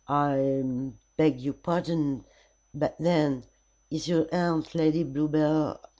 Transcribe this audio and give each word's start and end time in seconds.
"I 0.07 0.63
beg 1.15 1.39
your 1.41 1.53
pardon 1.53 2.25
but 2.73 2.95
then 2.99 3.43
is 3.91 4.07
your 4.07 4.25
aunt 4.33 4.73
Lady 4.73 5.03
Bluebell? 5.03 5.79